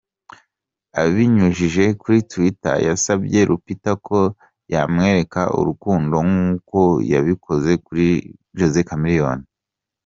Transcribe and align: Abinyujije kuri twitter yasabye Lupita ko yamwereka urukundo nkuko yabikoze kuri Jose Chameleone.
Abinyujije 1.01 1.83
kuri 2.01 2.17
twitter 2.31 2.75
yasabye 2.87 3.39
Lupita 3.49 3.91
ko 4.05 4.19
yamwereka 4.73 5.41
urukundo 5.59 6.15
nkuko 6.29 6.79
yabikoze 7.11 7.71
kuri 7.85 8.07
Jose 8.59 8.81
Chameleone. 8.89 9.45